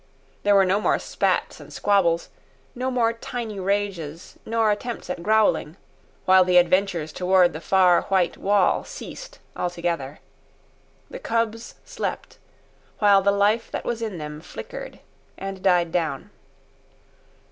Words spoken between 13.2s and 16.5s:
the life that was in them flickered and died down.